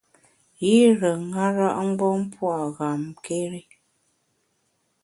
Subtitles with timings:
[0.65, 3.61] Yire ṅara-mgbom pua’ ghamkéri.